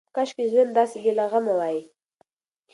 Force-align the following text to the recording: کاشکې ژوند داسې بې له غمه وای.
کاشکې 0.15 0.45
ژوند 0.51 0.71
داسې 0.77 0.97
بې 1.03 1.11
له 1.19 1.25
غمه 1.31 1.53
وای. 1.59 1.77